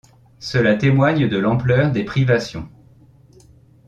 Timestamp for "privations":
2.03-2.67